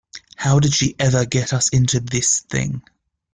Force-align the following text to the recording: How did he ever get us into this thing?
How 0.35 0.59
did 0.59 0.73
he 0.73 0.95
ever 0.97 1.25
get 1.25 1.53
us 1.53 1.69
into 1.71 1.99
this 1.99 2.39
thing? 2.39 2.81